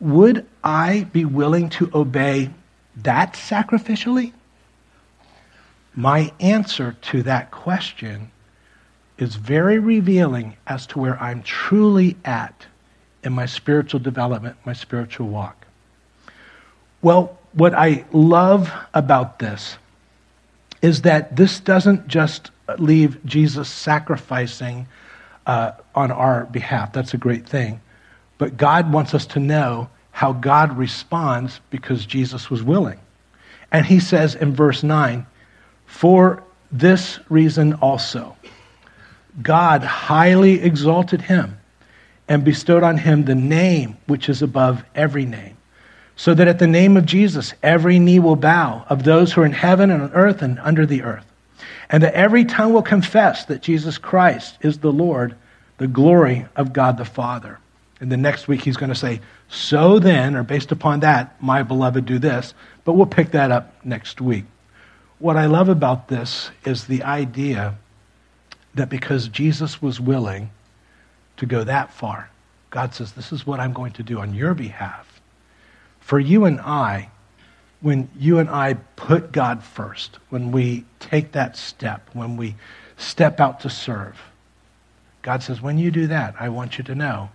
[0.00, 2.50] Would I be willing to obey
[2.96, 4.32] that sacrificially?
[5.94, 8.30] My answer to that question
[9.18, 12.66] is very revealing as to where I'm truly at
[13.22, 15.59] in my spiritual development, my spiritual walk.
[17.02, 19.76] Well, what I love about this
[20.82, 24.86] is that this doesn't just leave Jesus sacrificing
[25.46, 26.92] uh, on our behalf.
[26.92, 27.80] That's a great thing.
[28.38, 33.00] But God wants us to know how God responds because Jesus was willing.
[33.72, 35.26] And he says in verse 9,
[35.86, 36.42] For
[36.72, 38.36] this reason also,
[39.42, 41.58] God highly exalted him
[42.28, 45.56] and bestowed on him the name which is above every name,
[46.20, 49.46] so that at the name of Jesus every knee will bow of those who are
[49.46, 51.24] in heaven and on earth and under the earth,
[51.88, 55.34] and that every tongue will confess that Jesus Christ is the Lord,
[55.78, 57.58] the glory of God the Father.
[58.00, 61.62] And the next week he's going to say, So then, or based upon that, my
[61.62, 62.52] beloved, do this.
[62.84, 64.44] But we'll pick that up next week.
[65.20, 67.76] What I love about this is the idea
[68.74, 70.50] that because Jesus was willing
[71.38, 72.28] to go that far,
[72.68, 75.09] God says, This is what I'm going to do on your behalf.
[76.10, 77.08] For you and I,
[77.82, 82.56] when you and I put God first, when we take that step, when we
[82.96, 84.20] step out to serve,
[85.22, 87.30] God says, When you do that, I want you to know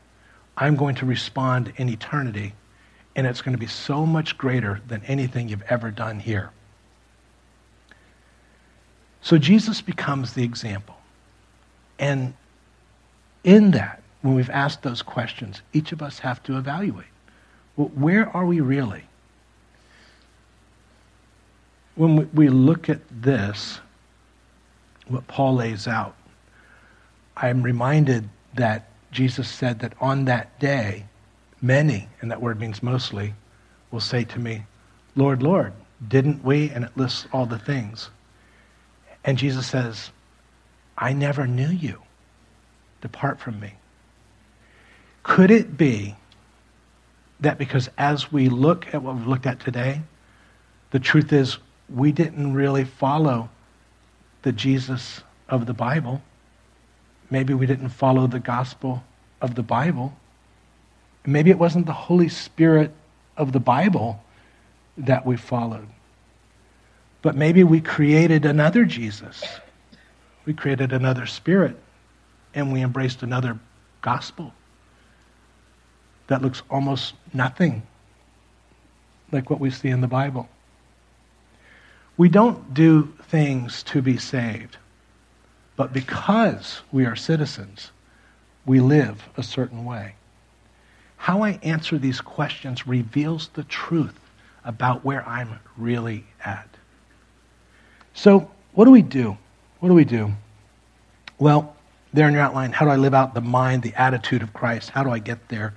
[0.58, 2.54] I'm going to respond in eternity,
[3.16, 6.50] and it's going to be so much greater than anything you've ever done here.
[9.22, 10.98] So Jesus becomes the example.
[11.98, 12.34] And
[13.46, 17.06] in that, when we've asked those questions, each of us have to evaluate
[17.76, 19.04] where are we really?
[21.96, 23.80] When we look at this,
[25.08, 26.16] what Paul lays out,
[27.38, 31.06] I'm reminded that Jesus said that on that day,
[31.62, 33.34] many, and that word means mostly,
[33.92, 34.64] will say to me,
[35.16, 35.74] Lord, Lord,
[36.08, 36.70] didn't we?
[36.70, 38.10] And it lists all the things.
[39.24, 40.12] And Jesus says,
[40.98, 42.02] I never knew you.
[43.02, 43.74] Depart from me.
[45.24, 46.16] Could it be
[47.46, 50.02] that because as we look at what we've looked at today,
[50.92, 51.58] the truth is
[51.94, 53.50] we didn't really follow
[54.42, 56.22] the Jesus of the Bible?
[57.30, 59.04] Maybe we didn't follow the gospel
[59.42, 60.16] of the Bible.
[61.26, 62.92] Maybe it wasn't the Holy Spirit
[63.38, 64.24] of the Bible
[64.98, 65.88] that we followed.
[67.22, 69.44] But maybe we created another Jesus.
[70.46, 71.78] We created another spirit
[72.54, 73.60] and we embraced another
[74.02, 74.54] gospel
[76.28, 77.84] that looks almost nothing
[79.32, 80.48] like what we see in the Bible.
[82.18, 84.78] We don't do things to be saved,
[85.76, 87.92] but because we are citizens,
[88.66, 90.16] we live a certain way.
[91.18, 94.20] How I answer these questions reveals the truth
[94.64, 96.68] about where I'm really at.
[98.14, 99.38] So, what do we do?
[99.80, 100.32] What do we do?
[101.38, 101.76] Well,
[102.14, 104.90] there in your outline, how do I live out the mind, the attitude of Christ?
[104.90, 105.74] How do I get there?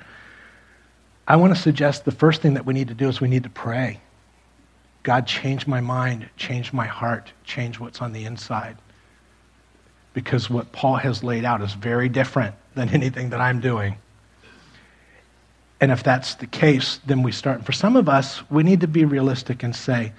[1.28, 3.42] I want to suggest the first thing that we need to do is we need
[3.42, 4.00] to pray.
[5.02, 8.78] God, change my mind, change my heart, change what's on the inside.
[10.14, 13.96] Because what Paul has laid out is very different than anything that I'm doing.
[15.82, 17.62] And if that's the case, then we start.
[17.62, 20.12] For some of us, we need to be realistic and say,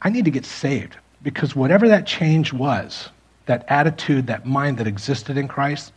[0.00, 3.10] I need to get saved because whatever that change was,
[3.44, 5.92] that attitude, that mind that existed in Christ,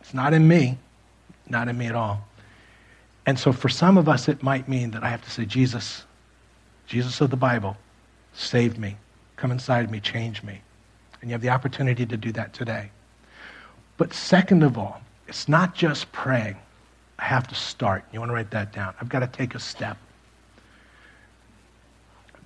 [0.00, 0.78] it's not in me,
[1.46, 2.24] not in me at all.
[3.26, 6.04] And so for some of us, it might mean that I have to say, Jesus,
[6.86, 7.76] Jesus of the Bible,
[8.34, 8.96] save me,
[9.36, 10.60] come inside me, change me.
[11.20, 12.90] And you have the opportunity to do that today.
[13.96, 16.56] But second of all, it's not just praying.
[17.18, 18.04] I have to start.
[18.12, 18.94] You want to write that down.
[19.00, 19.96] I've got to take a step.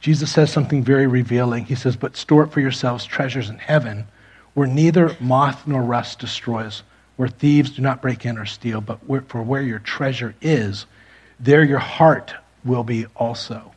[0.01, 1.65] Jesus says something very revealing.
[1.65, 4.07] He says, But store up for yourselves treasures in heaven
[4.55, 6.83] where neither moth nor rust destroys,
[7.19, 10.87] where thieves do not break in or steal, but where, for where your treasure is,
[11.41, 12.33] there your heart
[12.65, 13.73] will be also.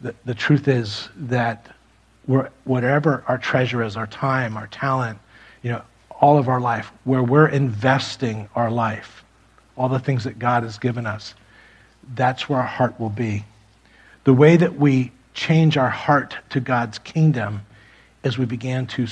[0.00, 1.68] The, the truth is that
[2.64, 5.20] whatever our treasure is, our time, our talent,
[5.62, 5.82] you know,
[6.20, 9.22] all of our life, where we're investing our life,
[9.76, 11.36] all the things that God has given us,
[12.16, 13.44] that's where our heart will be.
[14.24, 17.62] The way that we change our heart to God's kingdom
[18.24, 19.06] is we began to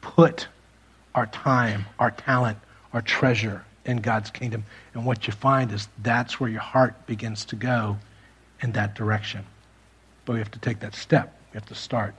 [0.00, 0.48] put
[1.16, 2.58] our time, our talent,
[2.92, 4.64] our treasure in God's kingdom.
[4.94, 7.96] And what you find is that's where your heart begins to go
[8.60, 9.44] in that direction.
[10.24, 12.14] But we have to take that step, we have to start.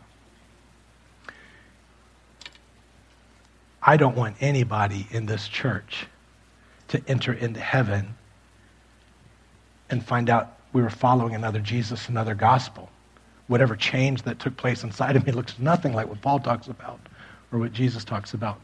[3.81, 6.07] I don't want anybody in this church
[6.89, 8.15] to enter into heaven
[9.89, 12.89] and find out we were following another Jesus, another gospel.
[13.47, 16.99] Whatever change that took place inside of me looks nothing like what Paul talks about
[17.53, 18.59] or what Jesus talks about.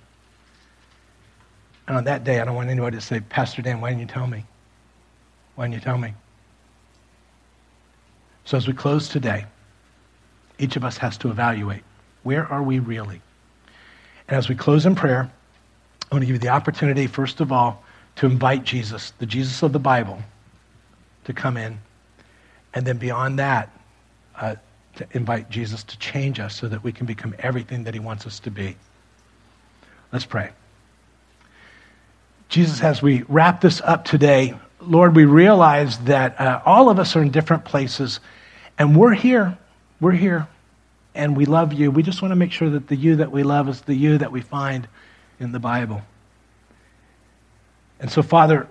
[1.88, 4.08] And on that day, I don't want anybody to say, Pastor Dan, why didn't you
[4.08, 4.46] tell me?
[5.56, 6.14] Why didn't you tell me?
[8.46, 9.46] So as we close today,
[10.60, 11.84] each of us has to evaluate
[12.24, 13.22] where are we really?
[14.28, 15.30] And as we close in prayer,
[16.10, 17.84] I want to give you the opportunity, first of all,
[18.16, 20.20] to invite Jesus, the Jesus of the Bible,
[21.26, 21.80] to come in.
[22.74, 23.70] And then beyond that,
[24.40, 24.56] uh,
[24.96, 28.26] to invite Jesus to change us so that we can become everything that he wants
[28.26, 28.78] us to be.
[30.12, 30.52] Let's pray.
[32.54, 37.16] Jesus, as we wrap this up today, Lord, we realize that uh, all of us
[37.16, 38.20] are in different places,
[38.78, 39.58] and we're here.
[40.00, 40.48] We're here,
[41.16, 41.90] and we love you.
[41.90, 44.20] We just want to make sure that the you that we love is the you
[44.20, 44.88] that we find
[45.40, 46.04] in the Bible.
[48.00, 48.68] And so, Father,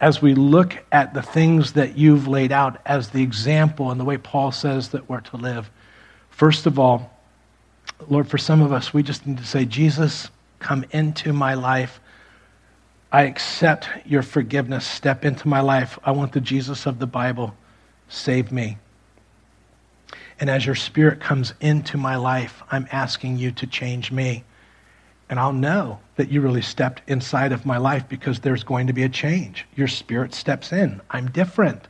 [0.00, 4.04] as we look at the things that you've laid out as the example and the
[4.04, 5.70] way Paul says that we're to live,
[6.30, 7.16] first of all,
[8.08, 12.00] Lord, for some of us, we just need to say, Jesus, come into my life.
[13.14, 14.84] I accept your forgiveness.
[14.84, 16.00] Step into my life.
[16.02, 17.54] I want the Jesus of the Bible.
[18.08, 18.76] Save me.
[20.40, 24.42] And as your spirit comes into my life, I'm asking you to change me.
[25.30, 28.92] And I'll know that you really stepped inside of my life because there's going to
[28.92, 29.64] be a change.
[29.76, 31.00] Your spirit steps in.
[31.08, 31.86] I'm different.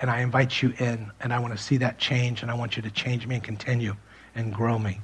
[0.00, 2.76] And I invite you in, and I want to see that change, and I want
[2.76, 3.94] you to change me and continue
[4.34, 5.00] and grow me.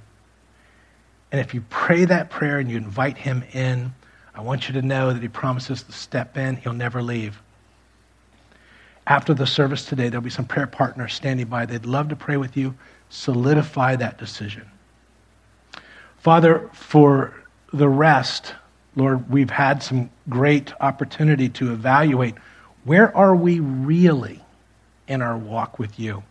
[1.30, 3.94] And if you pray that prayer and you invite him in,
[4.36, 7.40] I want you to know that he promises to step in, he'll never leave.
[9.06, 11.64] After the service today, there'll be some prayer partners standing by.
[11.64, 12.74] They'd love to pray with you.
[13.08, 14.68] Solidify that decision.
[16.18, 17.34] Father, for
[17.72, 18.54] the rest,
[18.94, 22.34] Lord, we've had some great opportunity to evaluate
[22.84, 24.40] where are we really
[25.08, 26.22] in our walk with you?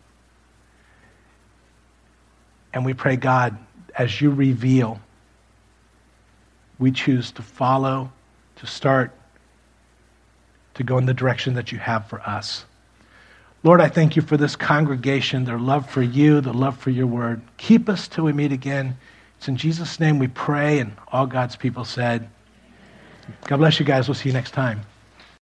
[2.72, 3.56] And we pray, God,
[3.96, 5.00] as you reveal
[6.78, 8.12] we choose to follow,
[8.56, 9.12] to start,
[10.74, 12.64] to go in the direction that you have for us.
[13.62, 17.06] Lord, I thank you for this congregation, their love for you, the love for your
[17.06, 17.40] word.
[17.56, 18.96] Keep us till we meet again.
[19.38, 22.28] It's in Jesus' name we pray, and all God's people said,
[23.46, 24.06] God bless you guys.
[24.06, 24.82] We'll see you next time.